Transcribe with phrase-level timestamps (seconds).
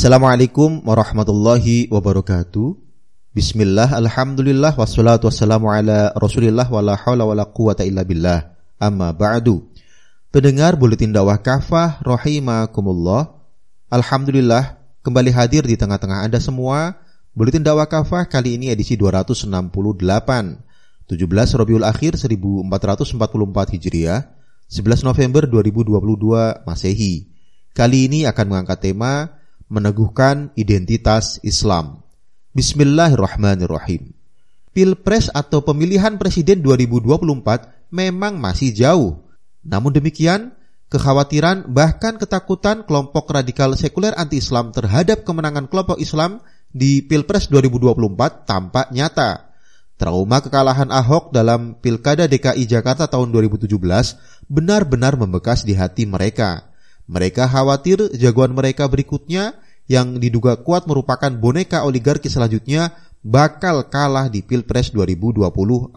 [0.00, 2.72] Assalamualaikum warahmatullahi wabarakatuh.
[3.36, 8.48] Bismillah, alhamdulillah, wassalatu wassalamu ala rasulillah wa la hawla wa la quwata illa billah.
[8.80, 9.60] Amma ba'du.
[10.32, 13.44] Pendengar Buletin Dakwah Kafah rahimakumullah.
[13.92, 16.96] Alhamdulillah kembali hadir di tengah-tengah Anda semua.
[17.36, 19.52] Buletin Dakwah Kafah kali ini edisi 268.
[19.52, 21.12] 17
[21.60, 24.32] Rabiul Akhir 1444 Hijriah,
[24.64, 27.36] 11 November 2022 Masehi.
[27.76, 29.36] Kali ini akan mengangkat tema
[29.70, 32.02] meneguhkan identitas Islam.
[32.52, 34.10] Bismillahirrahmanirrahim.
[34.74, 39.22] Pilpres atau pemilihan presiden 2024 memang masih jauh.
[39.62, 40.58] Namun demikian,
[40.90, 48.90] kekhawatiran bahkan ketakutan kelompok radikal sekuler anti-Islam terhadap kemenangan kelompok Islam di Pilpres 2024 tampak
[48.90, 49.50] nyata.
[50.00, 53.68] Trauma kekalahan Ahok dalam Pilkada DKI Jakarta tahun 2017
[54.48, 56.69] benar-benar membekas di hati mereka.
[57.10, 59.58] Mereka khawatir jagoan mereka berikutnya
[59.90, 62.94] yang diduga kuat merupakan boneka oligarki selanjutnya
[63.26, 65.90] bakal kalah di Pilpres 2024.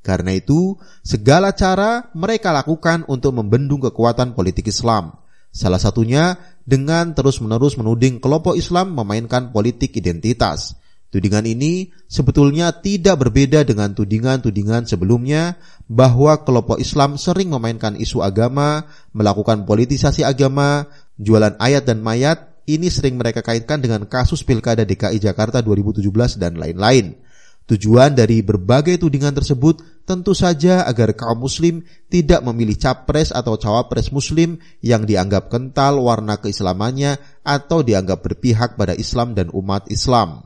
[0.00, 5.20] Karena itu, segala cara mereka lakukan untuk membendung kekuatan politik Islam.
[5.52, 10.78] Salah satunya dengan terus-menerus menuding kelompok Islam memainkan politik identitas.
[11.16, 15.56] Tudingan ini sebetulnya tidak berbeda dengan tudingan-tudingan sebelumnya
[15.88, 18.84] bahwa kelompok Islam sering memainkan isu agama,
[19.16, 25.16] melakukan politisasi agama, jualan ayat dan mayat, ini sering mereka kaitkan dengan kasus Pilkada DKI
[25.16, 26.04] Jakarta 2017
[26.36, 27.16] dan lain-lain.
[27.64, 31.80] Tujuan dari berbagai tudingan tersebut tentu saja agar kaum muslim
[32.12, 38.92] tidak memilih capres atau cawapres muslim yang dianggap kental warna keislamannya atau dianggap berpihak pada
[38.92, 40.44] Islam dan umat Islam.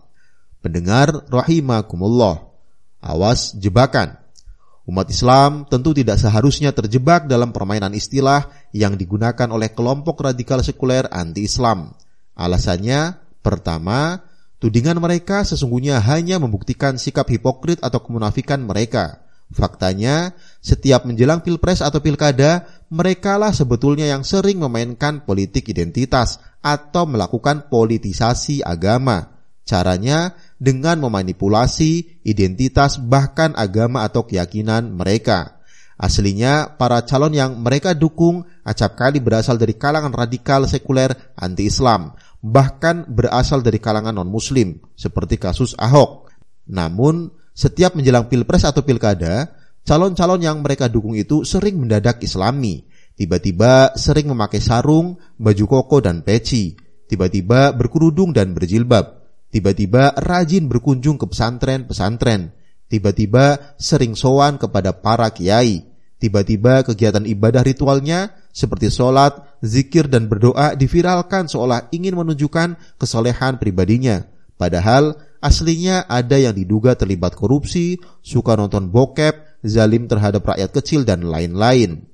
[0.60, 2.52] Pendengar rahimakumullah.
[3.00, 4.20] Awas jebakan.
[4.84, 11.08] Umat Islam tentu tidak seharusnya terjebak dalam permainan istilah yang digunakan oleh kelompok radikal sekuler
[11.08, 11.96] anti-Islam.
[12.36, 14.20] Alasannya, pertama,
[14.60, 19.24] tudingan mereka sesungguhnya hanya membuktikan sikap hipokrit atau kemunafikan mereka.
[19.50, 27.66] Faktanya, setiap menjelang pilpres atau pilkada, merekalah sebetulnya yang sering memainkan politik identitas atau melakukan
[27.66, 29.38] politisasi agama.
[29.66, 35.56] Caranya dengan memanipulasi identitas bahkan agama atau keyakinan mereka.
[35.96, 43.08] Aslinya para calon yang mereka dukung acap kali berasal dari kalangan radikal sekuler anti-Islam, bahkan
[43.08, 46.32] berasal dari kalangan non-muslim seperti kasus Ahok.
[46.72, 49.52] Namun, setiap menjelang pilpres atau pilkada,
[49.84, 52.88] calon-calon yang mereka dukung itu sering mendadak islami.
[53.12, 56.72] Tiba-tiba sering memakai sarung, baju koko dan peci.
[57.04, 59.19] Tiba-tiba berkerudung dan berjilbab
[59.50, 62.54] Tiba-tiba rajin berkunjung ke pesantren-pesantren.
[62.86, 65.90] Tiba-tiba sering sowan kepada para kiai.
[66.22, 74.22] Tiba-tiba kegiatan ibadah ritualnya seperti sholat, zikir, dan berdoa diviralkan seolah ingin menunjukkan kesolehan pribadinya.
[74.54, 81.24] Padahal aslinya ada yang diduga terlibat korupsi, suka nonton bokep, zalim terhadap rakyat kecil, dan
[81.24, 82.04] lain-lain.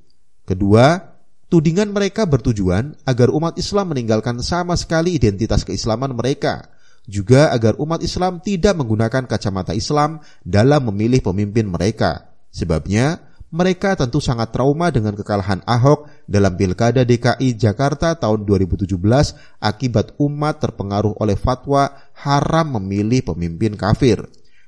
[0.47, 1.19] Kedua,
[1.51, 6.76] tudingan mereka bertujuan agar umat Islam meninggalkan sama sekali identitas keislaman mereka
[7.07, 12.35] juga agar umat Islam tidak menggunakan kacamata Islam dalam memilih pemimpin mereka.
[12.51, 18.91] Sebabnya, mereka tentu sangat trauma dengan kekalahan Ahok dalam Pilkada DKI Jakarta tahun 2017
[19.63, 24.27] akibat umat terpengaruh oleh fatwa haram memilih pemimpin kafir.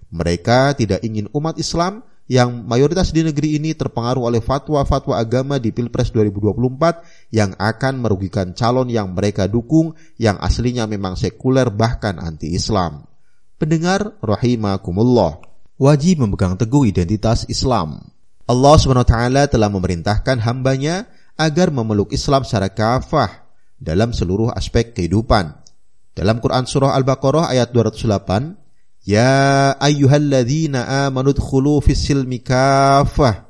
[0.08, 5.72] Mereka tidak ingin umat Islam yang mayoritas di negeri ini terpengaruh oleh fatwa-fatwa agama di
[5.72, 13.08] Pilpres 2024 yang akan merugikan calon yang mereka dukung yang aslinya memang sekuler bahkan anti-Islam.
[13.56, 15.40] Pendengar rahimakumullah,
[15.80, 18.12] wajib memegang teguh identitas Islam.
[18.44, 19.16] Allah SWT
[19.48, 21.08] telah memerintahkan hambanya
[21.40, 23.48] agar memeluk Islam secara kafah
[23.80, 25.64] dalam seluruh aspek kehidupan.
[26.12, 28.67] Dalam Quran Surah Al-Baqarah ayat 208,
[29.06, 33.48] Ya ayyuhalladzina amanu dkhulu fis silmi kafah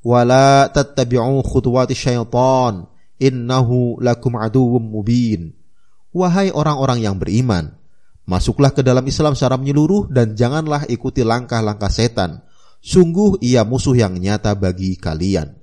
[0.00, 2.88] wa la tattabi'u khutuwati syaitan
[3.20, 5.52] innahu lakum aduwwum mubin.
[6.10, 7.78] Wahai orang-orang yang beriman,
[8.26, 12.42] masuklah ke dalam Islam secara menyeluruh dan janganlah ikuti langkah-langkah setan.
[12.80, 15.54] Sungguh ia musuh yang nyata bagi kalian.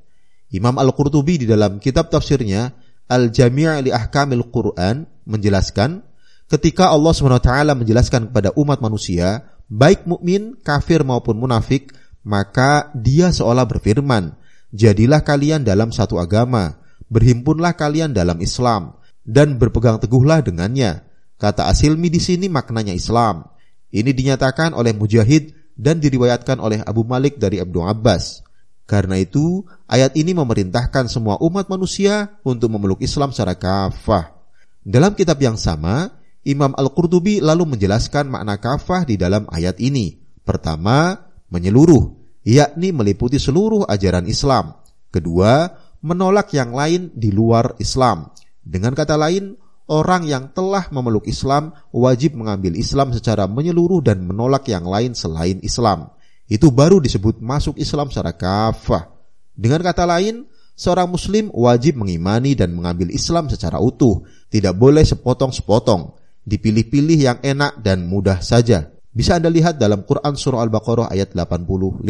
[0.54, 2.72] Imam Al-Qurtubi di dalam kitab tafsirnya
[3.10, 6.08] Al-Jami' li Ahkamil Quran menjelaskan
[6.48, 13.64] ketika Allah SWT menjelaskan kepada umat manusia, baik mukmin, kafir maupun munafik, maka dia seolah
[13.68, 14.36] berfirman,
[14.76, 21.04] jadilah kalian dalam satu agama, berhimpunlah kalian dalam Islam, dan berpegang teguhlah dengannya.
[21.38, 23.46] Kata Asilmi di sini maknanya Islam.
[23.94, 28.42] Ini dinyatakan oleh Mujahid dan diriwayatkan oleh Abu Malik dari Abdul Abbas.
[28.88, 34.34] Karena itu, ayat ini memerintahkan semua umat manusia untuk memeluk Islam secara kafah.
[34.82, 36.17] Dalam kitab yang sama,
[36.48, 40.16] Imam Al-Qurtubi lalu menjelaskan makna kafah di dalam ayat ini.
[40.48, 41.12] Pertama,
[41.52, 42.16] menyeluruh,
[42.48, 44.80] yakni meliputi seluruh ajaran Islam.
[45.12, 45.68] Kedua,
[46.00, 48.32] menolak yang lain di luar Islam.
[48.64, 49.60] Dengan kata lain,
[49.92, 55.60] orang yang telah memeluk Islam wajib mengambil Islam secara menyeluruh dan menolak yang lain selain
[55.60, 56.16] Islam.
[56.48, 59.12] Itu baru disebut masuk Islam secara kafah.
[59.52, 60.48] Dengan kata lain,
[60.80, 67.84] seorang muslim wajib mengimani dan mengambil Islam secara utuh, tidak boleh sepotong-sepotong dipilih-pilih yang enak
[67.84, 68.88] dan mudah saja.
[69.12, 72.06] Bisa Anda lihat dalam Quran Surah Al-Baqarah ayat 85.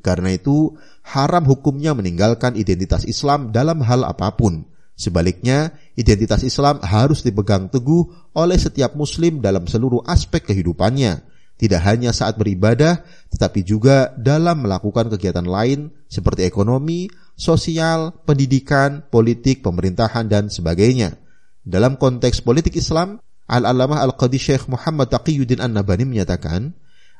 [0.00, 4.64] Karena itu, haram hukumnya meninggalkan identitas Islam dalam hal apa pun.
[4.96, 11.24] Sebaliknya, identitas Islam harus dipegang teguh oleh setiap muslim dalam seluruh aspek kehidupannya.
[11.56, 19.60] Tidak hanya saat beribadah, tetapi juga dalam melakukan kegiatan lain seperti ekonomi, sosial, pendidikan, politik,
[19.60, 21.20] pemerintahan, dan sebagainya.
[21.60, 23.20] Dalam konteks politik Islam,
[23.50, 26.70] Al-Alamah Al-Qadi Syekh Muhammad Taqiyuddin An-Nabani menyatakan,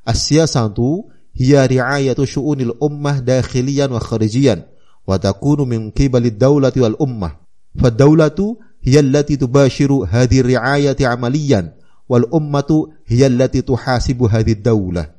[0.06, 4.62] As-siyasatu hiya ri'ayatu syu'unil ummah dakhiliyan wa kharijiyan
[5.02, 7.34] wa takunu min qibalid dawlati wal ummah.
[7.74, 11.74] Fad-dawlatu hiya allati tubashiru hadhi ri'ayati amaliyan
[12.06, 15.10] wal ummatu hiya allati tuhasibu hadhi dawlah.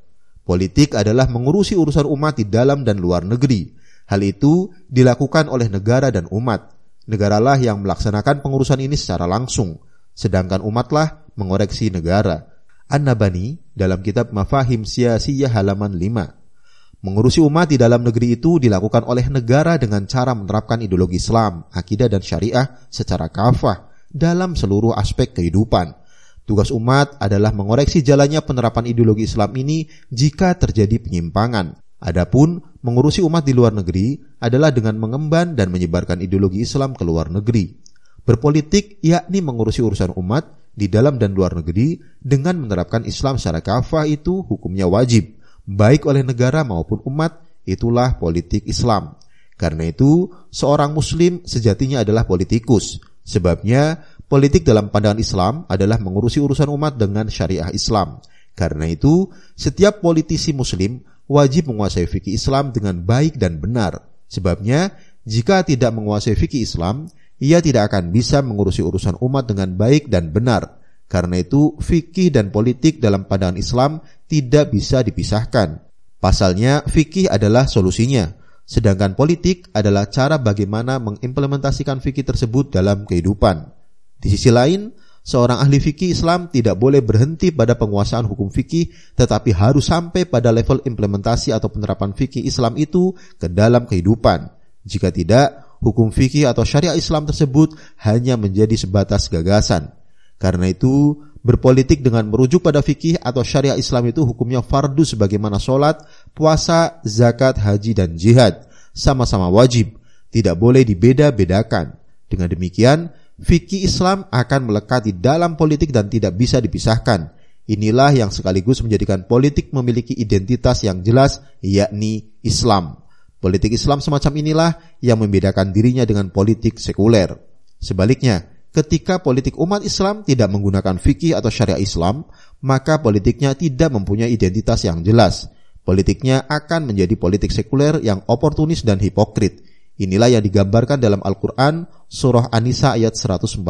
[0.47, 3.75] Politik adalah mengurusi urusan umat di dalam dan luar negeri.
[4.07, 6.71] Hal itu dilakukan oleh negara dan umat.
[7.05, 9.79] Negaralah yang melaksanakan pengurusan ini secara langsung
[10.21, 12.45] sedangkan umatlah mengoreksi negara.
[12.85, 17.01] An-Nabani dalam kitab Mafahim Siyasiyah halaman 5.
[17.01, 22.05] Mengurusi umat di dalam negeri itu dilakukan oleh negara dengan cara menerapkan ideologi Islam, akidah
[22.05, 25.97] dan syariah secara kafah dalam seluruh aspek kehidupan.
[26.45, 31.81] Tugas umat adalah mengoreksi jalannya penerapan ideologi Islam ini jika terjadi penyimpangan.
[32.01, 37.33] Adapun mengurusi umat di luar negeri adalah dengan mengemban dan menyebarkan ideologi Islam ke luar
[37.33, 37.81] negeri.
[38.21, 44.07] Berpolitik yakni mengurusi urusan umat di dalam dan luar negeri dengan menerapkan Islam secara kafah
[44.07, 45.35] itu hukumnya wajib,
[45.67, 49.17] baik oleh negara maupun umat, itulah politik Islam.
[49.59, 52.97] Karena itu, seorang muslim sejatinya adalah politikus.
[53.21, 58.17] Sebabnya, politik dalam pandangan Islam adalah mengurusi urusan umat dengan syariah Islam.
[58.57, 64.01] Karena itu, setiap politisi muslim wajib menguasai fikih Islam dengan baik dan benar.
[64.25, 64.97] Sebabnya,
[65.29, 67.05] jika tidak menguasai fikih Islam,
[67.41, 70.77] ia tidak akan bisa mengurusi urusan umat dengan baik dan benar.
[71.09, 73.91] Karena itu, fikih dan politik dalam pandangan Islam
[74.29, 75.81] tidak bisa dipisahkan.
[76.21, 78.29] Pasalnya, fikih adalah solusinya,
[78.63, 83.73] sedangkan politik adalah cara bagaimana mengimplementasikan fikih tersebut dalam kehidupan.
[84.21, 84.93] Di sisi lain,
[85.25, 90.53] seorang ahli fikih Islam tidak boleh berhenti pada penguasaan hukum fikih, tetapi harus sampai pada
[90.53, 94.45] level implementasi atau penerapan fikih Islam itu ke dalam kehidupan.
[94.85, 97.75] Jika tidak, hukum fikih atau syariat Islam tersebut
[98.05, 99.91] hanya menjadi sebatas gagasan.
[100.37, 106.01] Karena itu, berpolitik dengan merujuk pada fikih atau syariat Islam itu hukumnya fardu sebagaimana sholat,
[106.37, 108.69] puasa, zakat, haji, dan jihad.
[108.93, 109.97] Sama-sama wajib,
[110.29, 111.97] tidak boleh dibeda-bedakan.
[112.29, 113.11] Dengan demikian,
[113.41, 117.33] fikih Islam akan melekat di dalam politik dan tidak bisa dipisahkan.
[117.69, 123.01] Inilah yang sekaligus menjadikan politik memiliki identitas yang jelas, yakni Islam.
[123.41, 124.71] Politik Islam semacam inilah
[125.01, 127.33] yang membedakan dirinya dengan politik sekuler.
[127.81, 132.29] Sebaliknya, ketika politik umat Islam tidak menggunakan fikih atau syariah Islam,
[132.61, 135.49] maka politiknya tidak mempunyai identitas yang jelas.
[135.81, 139.65] Politiknya akan menjadi politik sekuler yang oportunis dan hipokrit.
[139.97, 143.65] Inilah yang digambarkan dalam Al-Quran surah An-Nisa ayat 143.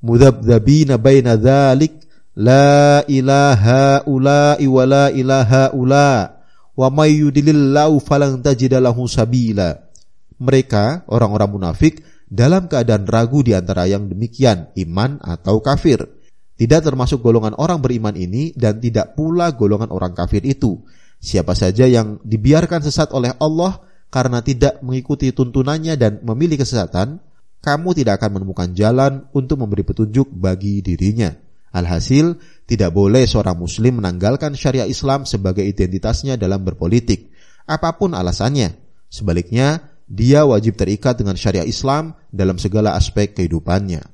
[0.00, 2.00] Mudabdabina baina dhalik
[2.32, 6.37] la ilaha ula'i wa la ilaha ula'
[6.78, 9.90] wa may yudlilillahu falan tajidalahu sabila.
[10.38, 16.06] Mereka, orang-orang munafik, dalam keadaan ragu di antara yang demikian, iman atau kafir.
[16.54, 20.78] Tidak termasuk golongan orang beriman ini dan tidak pula golongan orang kafir itu.
[21.18, 27.18] Siapa saja yang dibiarkan sesat oleh Allah karena tidak mengikuti tuntunannya dan memilih kesesatan,
[27.58, 31.34] kamu tidak akan menemukan jalan untuk memberi petunjuk bagi dirinya.
[31.78, 32.34] Alhasil,
[32.66, 37.30] tidak boleh seorang muslim menanggalkan syariah Islam sebagai identitasnya dalam berpolitik,
[37.64, 38.76] apa pun alasannya.
[39.08, 44.04] Sebaliknya, dia wajib terikat dengan syariah Islam dalam segala aspek kehidupannya.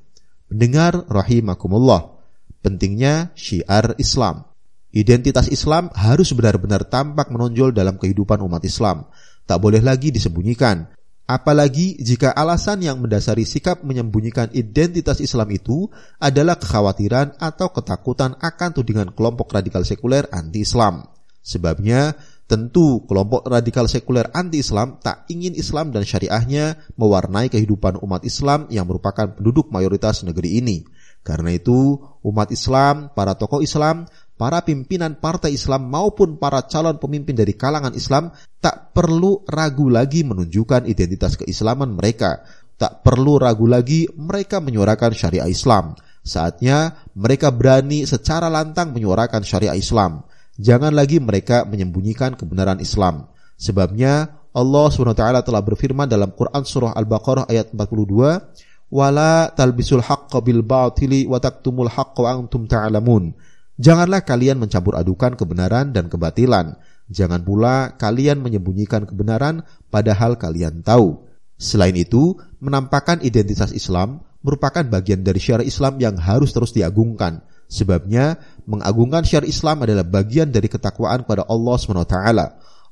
[0.47, 2.15] Pendengar rahimakumullah,
[2.63, 4.47] pentingnya syiar Islam.
[4.95, 9.11] Identitas Islam harus benar-benar tampak menonjol dalam kehidupan umat Islam.
[9.43, 10.94] Tak boleh lagi disembunyikan,
[11.25, 15.89] Apalagi jika alasan yang mendasari sikap menyembunyikan identitas Islam itu
[16.21, 21.09] adalah kekhawatiran atau ketakutan akan tudingan kelompok radikal sekuler anti-Islam.
[21.41, 22.13] Sebabnya,
[22.45, 28.85] Tentu kelompok radikal sekuler anti-Islam tak ingin Islam dan syariahnya mewarnai kehidupan umat Islam yang
[28.85, 30.85] merupakan penduduk mayoritas negeri ini.
[31.25, 34.05] Karena itu, umat Islam, para tokoh Islam,
[34.37, 38.29] para pimpinan partai Islam maupun para calon pemimpin dari kalangan Islam
[38.61, 42.45] tak perlu ragu lagi menunjukkan identitas keislaman mereka.
[42.77, 45.97] Tak perlu ragu lagi mereka menyuarakan syariah Islam.
[46.21, 50.27] Saatnya mereka berani secara lantang menyuarakan syariah Islam
[50.59, 53.27] jangan lagi mereka menyembunyikan kebenaran Islam.
[53.55, 60.61] Sebabnya Allah SWT telah berfirman dalam Quran surah Al-Baqarah ayat 42, "Wala talbisul haqqo bil
[60.61, 63.33] batili wa taktumul haqqo antum ta'lamun."
[63.75, 66.79] Janganlah kalian mencampur adukan kebenaran dan kebatilan.
[67.11, 71.27] Jangan pula kalian menyembunyikan kebenaran padahal kalian tahu.
[71.59, 78.37] Selain itu, menampakkan identitas Islam merupakan bagian dari syariat Islam yang harus terus diagungkan Sebabnya
[78.69, 82.15] mengagungkan syariat Islam adalah bagian dari ketakwaan kepada Allah SWT.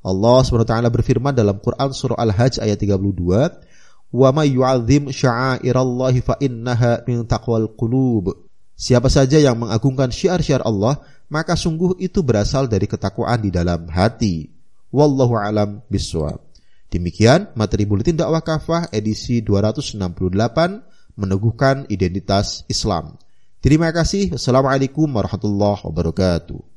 [0.04, 3.00] Allah SWT berfirman dalam Quran surah Al-Hajj ayat 32,
[8.74, 14.54] Siapa saja yang mengagungkan syiar-syiar Allah, maka sungguh itu berasal dari ketakwaan di dalam hati.
[14.94, 16.38] Wallahu alam biswab.
[16.94, 19.98] Demikian materi buletin dakwah kafah edisi 268
[21.18, 23.18] meneguhkan identitas Islam.
[23.58, 24.38] Terima kasih.
[24.38, 26.73] Assalamualaikum warahmatullahi wabarakatuh.